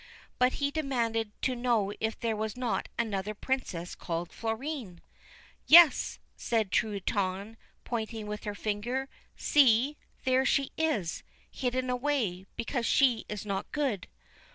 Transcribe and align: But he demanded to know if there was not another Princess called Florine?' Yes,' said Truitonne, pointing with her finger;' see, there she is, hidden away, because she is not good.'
But 0.39 0.53
he 0.53 0.71
demanded 0.71 1.31
to 1.43 1.55
know 1.55 1.93
if 1.99 2.19
there 2.19 2.35
was 2.35 2.57
not 2.57 2.89
another 2.97 3.35
Princess 3.35 3.93
called 3.93 4.31
Florine?' 4.31 4.99
Yes,' 5.67 6.17
said 6.35 6.71
Truitonne, 6.71 7.55
pointing 7.83 8.25
with 8.25 8.43
her 8.45 8.55
finger;' 8.55 9.09
see, 9.51 9.97
there 10.23 10.43
she 10.43 10.71
is, 10.75 11.21
hidden 11.51 11.91
away, 11.91 12.47
because 12.55 12.87
she 12.87 13.25
is 13.29 13.45
not 13.45 13.71
good.' 13.71 14.07